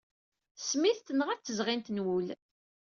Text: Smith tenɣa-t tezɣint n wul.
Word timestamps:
Smith 0.67 1.01
tenɣa-t 1.03 1.43
tezɣint 1.45 1.91
n 1.95 2.01
wul. 2.05 2.27